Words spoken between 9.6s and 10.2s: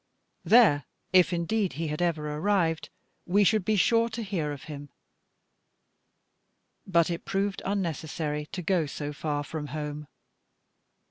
home.